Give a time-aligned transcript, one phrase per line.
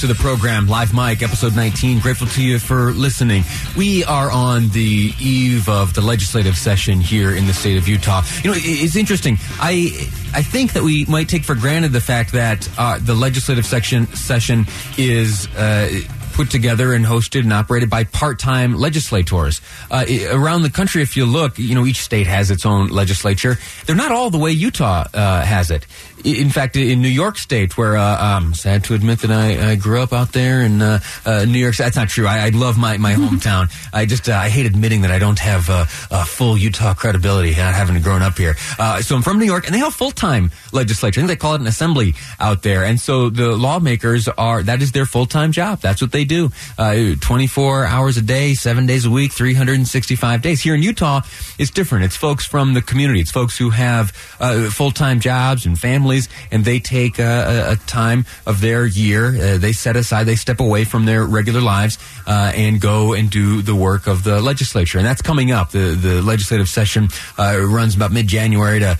[0.00, 2.00] To the program, Live Mic, episode 19.
[2.00, 3.44] Grateful to you for listening.
[3.76, 8.22] We are on the eve of the legislative session here in the state of Utah.
[8.42, 9.36] You know, it's interesting.
[9.58, 9.90] I
[10.32, 14.06] I think that we might take for granted the fact that uh, the legislative section
[14.14, 14.64] session
[14.96, 15.48] is.
[15.48, 16.00] Uh,
[16.40, 19.60] Put together and hosted and operated by part-time legislators
[19.90, 21.02] uh, around the country.
[21.02, 23.58] If you look, you know each state has its own legislature.
[23.84, 25.86] They're not all the way Utah uh, has it.
[26.24, 29.74] In fact, in New York State, where uh, I'm sad to admit that I, I
[29.76, 31.76] grew up out there in uh, uh, New York.
[31.76, 32.26] That's not true.
[32.26, 33.70] I, I love my, my hometown.
[33.92, 37.50] I just uh, I hate admitting that I don't have uh, uh, full Utah credibility,
[37.50, 38.56] not having grown up here.
[38.78, 41.20] Uh, so I'm from New York, and they have full time legislature.
[41.20, 42.84] I think they call it an assembly out there.
[42.84, 45.80] And so the lawmakers are that is their full time job.
[45.80, 46.50] That's what they do.
[46.78, 50.60] Uh, 24 hours a day, seven days a week, 365 days.
[50.60, 51.22] Here in Utah,
[51.58, 52.04] it's different.
[52.04, 53.20] It's folks from the community.
[53.20, 57.76] It's folks who have uh, full time jobs and families, and they take a, a,
[57.86, 59.26] time of their year.
[59.26, 63.28] Uh, they set aside, they step away from their regular lives uh, and go and
[63.30, 64.98] do the work of the legislature.
[64.98, 65.72] And that's coming up.
[65.72, 67.08] The, the legislative session
[67.38, 68.96] uh, runs about mid January to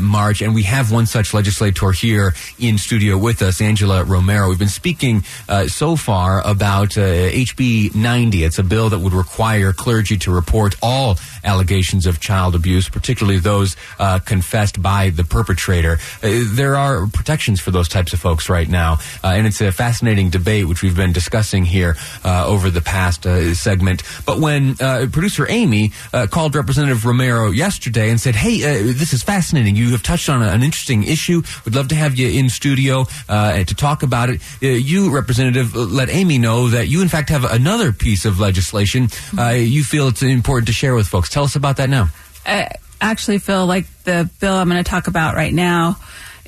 [0.00, 4.48] March, and we have one such legislator here in studio with us, Angela Romero.
[4.48, 5.22] We've been speaking
[5.66, 6.59] so far about
[6.96, 8.44] uh, HB 90.
[8.44, 13.38] It's a bill that would require clergy to report all allegations of child abuse, particularly
[13.38, 15.98] those uh, confessed by the perpetrator.
[16.22, 19.72] Uh, there are protections for those types of folks right now, uh, and it's a
[19.72, 24.02] fascinating debate which we've been discussing here uh, over the past uh, segment.
[24.26, 25.92] But when producer Amy
[26.30, 28.60] called Representative Romero yesterday and said, "Hey,
[28.92, 29.76] this is fascinating.
[29.76, 31.42] You have touched on a, an interesting issue.
[31.64, 36.38] We'd love to have you in studio to talk about it." You, Representative, let Amy
[36.38, 39.08] know that you, in fact, have another piece of legislation
[39.54, 41.29] you feel it's important to share with folks.
[41.30, 42.08] Tell us about that now.
[42.44, 45.96] I actually feel like the bill I'm going to talk about right now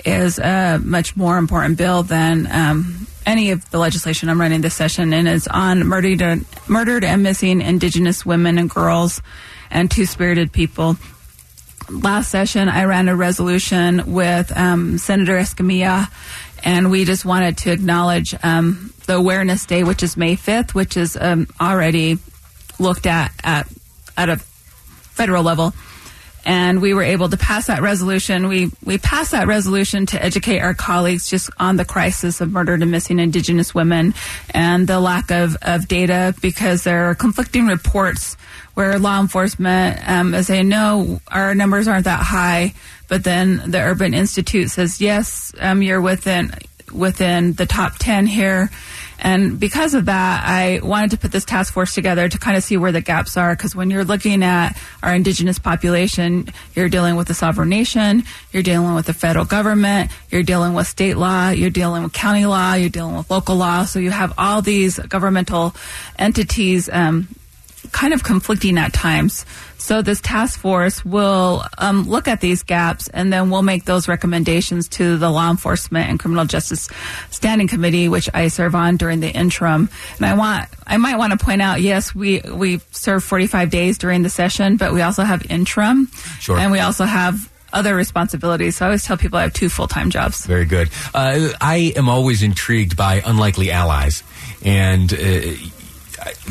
[0.05, 4.75] is a much more important bill than um, any of the legislation I'm running this
[4.75, 9.23] session, and it's on murdered, murdered and missing Indigenous women and girls
[9.71, 10.97] and two spirited people.
[11.89, 16.09] Last session, I ran a resolution with um, Senator Escamilla,
[16.65, 20.97] and we just wanted to acknowledge um, the Awareness Day, which is May 5th, which
[20.97, 22.19] is um, already
[22.79, 23.69] looked at at
[24.17, 24.41] at a
[25.23, 25.73] federal level
[26.45, 28.49] and we were able to pass that resolution.
[28.49, 32.83] We we passed that resolution to educate our colleagues just on the crisis of murdered
[32.83, 34.15] and missing Indigenous women
[34.51, 38.37] and the lack of, of data because there are conflicting reports
[38.75, 42.75] where law enforcement um, is saying no, our numbers aren't that high,
[43.09, 46.53] but then the Urban Institute says yes, um, you're within
[46.93, 48.71] within the top ten here.
[49.23, 52.65] And because of that, I wanted to put this task force together to kind of
[52.65, 53.55] see where the gaps are.
[53.55, 58.65] Because when you're looking at our indigenous population, you're dealing with a sovereign nation, you're
[58.65, 62.75] dealing with the federal government, you're dealing with state law, you're dealing with county law,
[62.75, 63.85] you're dealing with local law.
[63.85, 65.75] So you have all these governmental
[66.19, 67.29] entities um,
[67.91, 69.45] kind of conflicting at times.
[69.79, 74.07] So this task force will um, look at these gaps, and then we'll make those
[74.07, 76.89] recommendations to the Law Enforcement and Criminal Justice
[77.31, 79.89] Standing Committee, which I serve on during the interim.
[80.19, 83.99] And I want, I might want to point out, yes, we we serve 45 days
[83.99, 86.07] during the session, but we also have interim,
[86.39, 86.57] Sure.
[86.59, 88.77] and we also have other responsibilities.
[88.77, 90.47] So I always tell people I have two full time jobs.
[90.47, 90.91] Very good.
[91.13, 94.23] Uh, I am always intrigued by unlikely allies,
[94.65, 95.13] and.
[95.13, 95.53] Uh,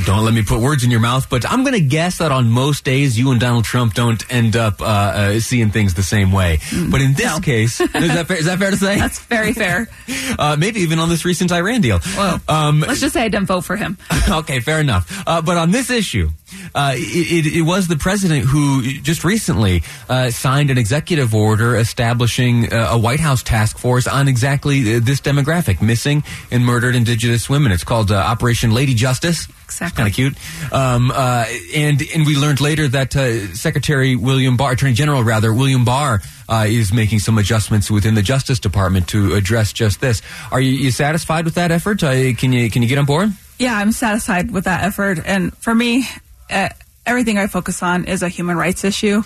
[0.06, 2.50] don't let me put words in your mouth, but I'm going to guess that on
[2.50, 6.32] most days, you and Donald Trump don't end up uh, uh, seeing things the same
[6.32, 6.60] way.
[6.90, 7.40] But in this no.
[7.40, 8.98] case, is that fair, is that fair to say?
[8.98, 9.88] That's very fair.
[10.40, 12.00] uh, maybe even on this recent Iran deal.
[12.18, 13.98] Well, Um, let's just say I didn't vote for him.
[14.30, 15.24] okay, fair enough.
[15.26, 16.30] Uh, but on this issue,
[16.74, 21.76] Uh, it, it, it, was the president who just recently uh, signed an executive order
[21.76, 27.72] establishing a White House task force on exactly this demographic: missing and murdered Indigenous women.
[27.72, 29.48] It's called uh, Operation Lady Justice.
[29.66, 29.98] Exactly.
[29.98, 30.74] Kind of cute.
[30.74, 31.46] Um, uh,
[31.76, 36.22] and and we learned later that uh, Secretary William Barr, Attorney General rather, William Barr,
[36.50, 40.22] is making some adjustments within the Justice Department to address just this.
[40.52, 42.00] Are you, you satisfied with that effort?
[42.00, 43.32] can you can you get on board?
[43.62, 45.20] Yeah, I'm satisfied with that effort.
[45.24, 46.08] And for me,
[46.52, 46.70] uh,
[47.06, 49.24] everything I focus on is a human rights issue.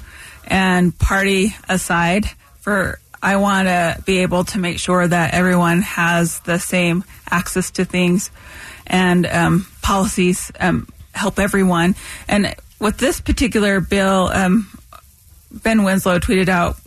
[0.48, 2.30] And party aside,
[2.62, 7.72] for I want to be able to make sure that everyone has the same access
[7.72, 8.30] to things
[8.86, 11.96] and um, policies um, help everyone.
[12.28, 14.70] And with this particular bill, um,
[15.52, 16.78] Ben Winslow tweeted out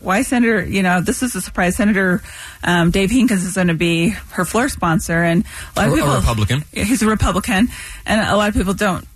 [0.00, 1.76] why Senator, you know, this is a surprise.
[1.76, 2.22] Senator
[2.64, 5.44] um, Dave Hinkins is going to be her floor sponsor, and
[5.76, 6.10] a lot of people.
[6.10, 6.64] A Republican.
[6.72, 7.68] He's a Republican,
[8.04, 9.06] and a lot of people don't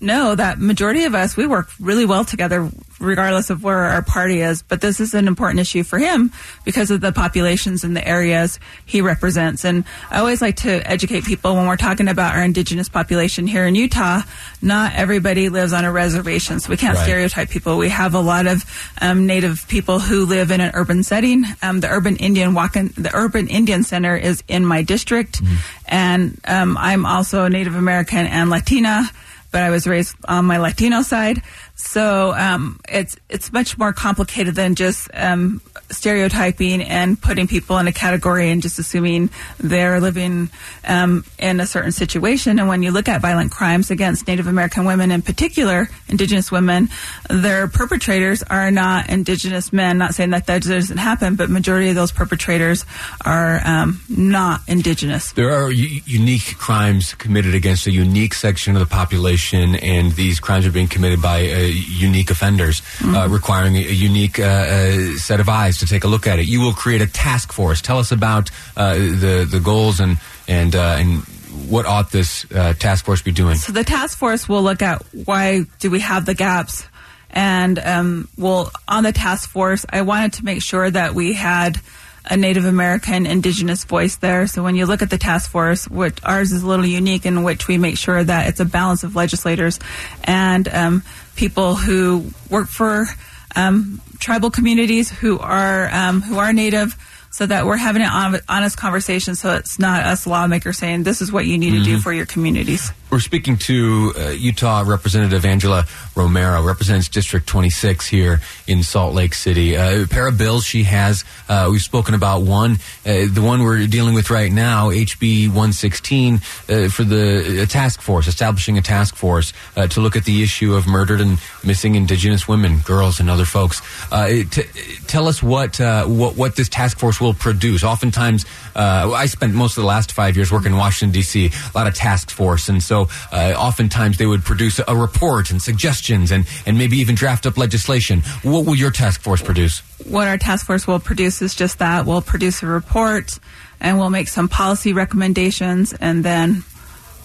[0.00, 2.70] know that majority of us we work really well together
[3.00, 6.30] regardless of where our party is but this is an important issue for him
[6.64, 9.64] because of the populations in the areas he represents.
[9.64, 13.66] And i always like to educate people when we're talking about our indigenous population here
[13.66, 14.20] in utah
[14.60, 17.04] not everybody lives on a reservation so we can't right.
[17.04, 17.78] stereotype people.
[17.78, 18.64] We have a lot of
[19.00, 21.44] um, native people who live in an urban setting.
[21.62, 25.42] Um, the urban indian walk in, the urban indian center is in my district.
[25.42, 25.54] Mm-hmm.
[25.88, 29.08] and um, i'm also a native american and latina
[29.56, 31.40] but I was raised on my Latino side.
[31.76, 37.86] So um, it's it's much more complicated than just um, stereotyping and putting people in
[37.86, 39.28] a category and just assuming
[39.58, 40.48] they're living
[40.86, 42.58] um, in a certain situation.
[42.58, 46.88] And when you look at violent crimes against Native American women, in particular Indigenous women,
[47.28, 49.98] their perpetrators are not Indigenous men.
[49.98, 52.86] Not saying that that doesn't happen, but majority of those perpetrators
[53.24, 55.32] are um, not Indigenous.
[55.32, 60.40] There are u- unique crimes committed against a unique section of the population, and these
[60.40, 63.14] crimes are being committed by uh, unique offenders, uh, mm-hmm.
[63.14, 66.38] uh, requiring a, a unique uh, uh, set of eyes to take a look at
[66.38, 66.46] it.
[66.46, 67.80] You will create a task force.
[67.80, 70.18] Tell us about uh, the the goals and
[70.48, 71.22] and uh, and
[71.68, 73.56] what ought this uh, task force be doing?
[73.56, 76.86] So the task force will look at why do we have the gaps,
[77.30, 81.80] and um, well, on the task force, I wanted to make sure that we had
[82.26, 84.46] a Native American indigenous voice there.
[84.46, 87.42] So when you look at the task force, which ours is a little unique in
[87.42, 89.78] which we make sure that it's a balance of legislators
[90.24, 91.02] and um,
[91.36, 93.06] people who work for
[93.54, 96.96] um, tribal communities who are um, who are native
[97.30, 101.30] so that we're having an honest conversation so it's not us lawmakers saying this is
[101.30, 101.78] what you need mm-hmm.
[101.78, 102.00] to do mm-hmm.
[102.00, 102.90] for your communities.
[103.08, 105.84] We're speaking to uh, Utah Representative Angela
[106.16, 109.76] Romero, represents District 26 here in Salt Lake City.
[109.76, 111.24] Uh, a pair of bills she has.
[111.48, 112.72] Uh, we've spoken about one,
[113.06, 118.00] uh, the one we're dealing with right now, HB 116, uh, for the uh, task
[118.00, 122.48] force, establishing a task force to look at the issue of murdered and missing Indigenous
[122.48, 123.80] women, girls, and other folks.
[124.10, 124.62] T-
[125.06, 127.84] tell us what what what this task force will produce.
[127.84, 128.44] Oftentimes,
[128.74, 131.46] I spent most of the last five years working in Washington D.C.
[131.46, 132.95] A lot of task force, and so
[133.32, 137.56] uh, oftentimes they would produce a report and suggestions and, and maybe even draft up
[137.56, 138.22] legislation.
[138.42, 139.80] What will your task force produce?
[140.04, 142.06] What our task force will produce is just that.
[142.06, 143.38] We'll produce a report
[143.80, 146.64] and we'll make some policy recommendations and then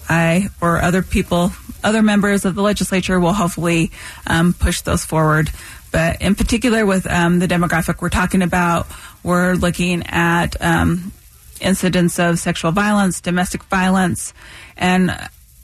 [0.09, 1.51] I or other people,
[1.83, 3.91] other members of the legislature will hopefully
[4.27, 5.49] um, push those forward.
[5.91, 8.87] But in particular, with um, the demographic we're talking about,
[9.23, 11.11] we're looking at um,
[11.59, 14.33] incidents of sexual violence, domestic violence,
[14.77, 15.11] and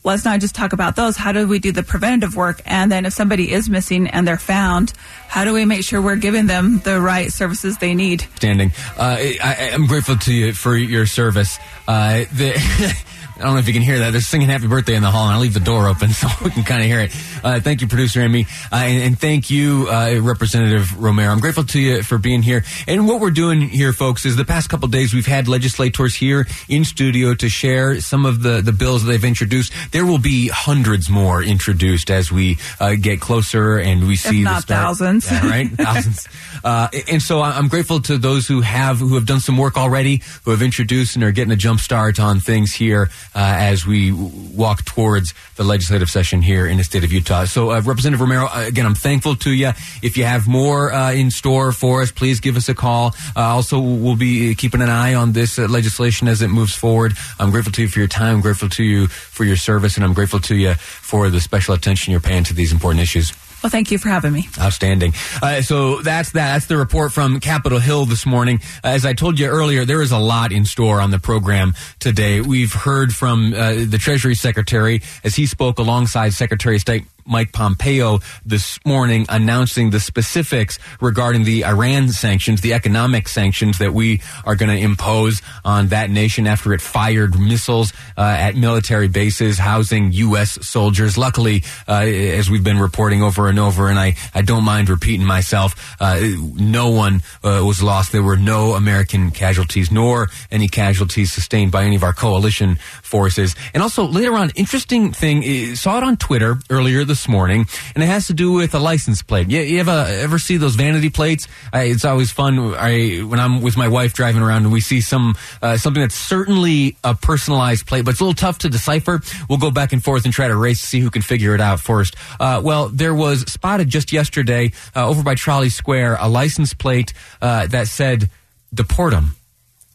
[0.07, 1.17] let's not just talk about those.
[1.17, 2.61] How do we do the preventative work?
[2.65, 4.93] And then if somebody is missing and they're found,
[5.27, 8.25] how do we make sure we're giving them the right services they need?
[8.35, 8.71] Standing.
[8.97, 11.59] Uh, I, am grateful to you for your service.
[11.87, 12.95] Uh, the
[13.39, 14.11] I don't know if you can hear that.
[14.11, 16.49] They're singing happy birthday in the hall, and I leave the door open so we
[16.49, 17.15] can kind of hear it.
[17.43, 18.47] Uh, thank you, producer Amy.
[18.71, 21.31] Uh, and, and, thank you, uh, Representative Romero.
[21.31, 22.63] I'm grateful to you for being here.
[22.87, 26.47] And what we're doing here, folks, is the past couple days we've had legislators here
[26.67, 29.71] in studio to share some of the, the bills that they've introduced.
[29.91, 34.45] There will be hundreds more introduced as we uh, get closer and we see if
[34.45, 35.31] not thousands.
[35.31, 35.69] Yeah, right?
[35.71, 36.27] thousands.
[36.63, 40.23] Uh, and so I'm grateful to those who have who have done some work already,
[40.43, 44.85] who have introduced and are getting a jump start on things here as we walk
[44.85, 47.45] towards the legislative session here in the state of Utah.
[47.45, 49.69] So, uh, Representative Romero, uh, again, I'm thankful to you.
[50.01, 53.15] If you have more uh, in store for us, please give us a call.
[53.35, 57.13] Uh, also, we'll be keeping an eye on this legislation as it moves forward.
[57.39, 58.35] I'm grateful to you for your time.
[58.35, 61.73] I'm grateful to you for your service, and I'm grateful to you for the special
[61.73, 63.33] attention you're paying to these important issues.
[63.63, 64.47] Well, thank you for having me.
[64.59, 65.13] Outstanding.
[65.41, 66.53] Uh, so that's that.
[66.53, 68.59] That's the report from Capitol Hill this morning.
[68.83, 71.73] Uh, as I told you earlier, there is a lot in store on the program
[71.99, 72.39] today.
[72.41, 77.51] We've heard from uh, the Treasury Secretary as he spoke alongside Secretary of State Mike
[77.51, 84.21] Pompeo this morning announcing the specifics regarding the Iran sanctions, the economic sanctions that we
[84.45, 89.57] are going to impose on that nation after it fired missiles uh, at military bases
[89.57, 90.65] housing U.S.
[90.65, 91.17] soldiers.
[91.17, 95.25] Luckily, uh, as we've been reporting over and over, and I, I don't mind repeating
[95.25, 96.19] myself, uh,
[96.55, 98.11] no one uh, was lost.
[98.11, 103.55] There were no American casualties, nor any casualties sustained by any of our coalition forces.
[103.73, 107.65] And also later on, interesting thing, uh, saw it on Twitter earlier this this morning,
[107.95, 109.49] and it has to do with a license plate.
[109.49, 111.47] You, you ever ever see those vanity plates?
[111.73, 112.75] I, it's always fun.
[112.75, 116.15] I when I'm with my wife driving around and we see some uh, something that's
[116.15, 119.21] certainly a personalized plate, but it's a little tough to decipher.
[119.49, 121.61] We'll go back and forth and try to race to see who can figure it
[121.61, 122.15] out first.
[122.39, 127.13] Uh, well, there was spotted just yesterday uh, over by Trolley Square a license plate
[127.41, 128.29] uh, that said
[128.75, 129.29] "Deportum,"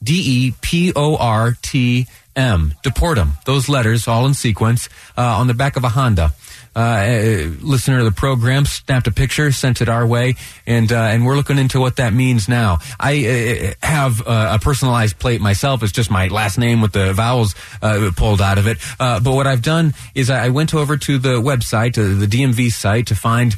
[0.02, 3.42] D E P O R T M, Deportum.
[3.44, 6.32] Those letters all in sequence uh, on the back of a Honda
[6.74, 10.36] uh, listener to the program snapped a picture, sent it our way,
[10.66, 12.78] and uh, and we're looking into what that means now.
[12.98, 15.82] I uh, have uh, a personalized plate myself.
[15.82, 18.78] It's just my last name with the vowels uh, pulled out of it.
[18.98, 23.08] Uh, but what I've done is I went over to the website, the DMV site,
[23.08, 23.54] to find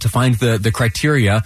[0.00, 1.42] to find the the criteria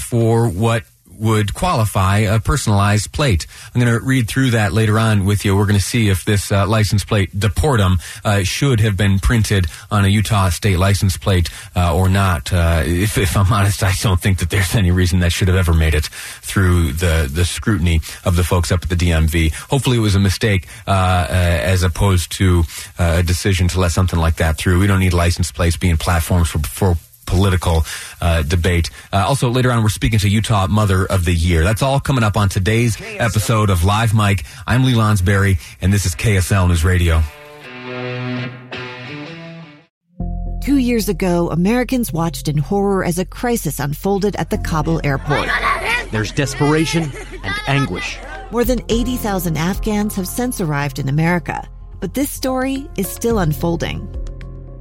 [0.00, 0.84] for what
[1.18, 3.46] would qualify a personalized plate.
[3.74, 5.56] I'm going to read through that later on with you.
[5.56, 9.66] We're going to see if this uh, license plate, Deportum, uh, should have been printed
[9.90, 12.52] on a Utah state license plate uh, or not.
[12.52, 15.56] Uh, if, if, I'm honest, I don't think that there's any reason that should have
[15.56, 19.52] ever made it through the, the scrutiny of the folks up at the DMV.
[19.70, 22.62] Hopefully it was a mistake uh, uh, as opposed to
[22.98, 24.78] a decision to let something like that through.
[24.78, 26.96] We don't need license plates being platforms for, for
[27.28, 27.84] political
[28.20, 28.90] uh, debate.
[29.12, 31.62] Uh, also, later on, we're speaking to Utah Mother of the Year.
[31.62, 33.20] That's all coming up on today's KSL.
[33.20, 34.44] episode of Live Mic.
[34.66, 37.22] I'm Lee Lonsberry, and this is KSL News Radio.
[40.64, 45.48] Two years ago, Americans watched in horror as a crisis unfolded at the Kabul airport.
[46.10, 47.04] There's desperation
[47.44, 48.18] and anguish.
[48.50, 51.66] More than 80,000 Afghans have since arrived in America,
[52.00, 54.06] but this story is still unfolding.